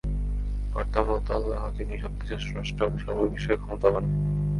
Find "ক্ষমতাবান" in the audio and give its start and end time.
3.61-4.05